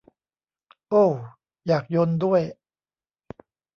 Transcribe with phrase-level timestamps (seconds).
[0.89, 1.11] โอ้ว
[1.67, 2.41] อยากยลด้วย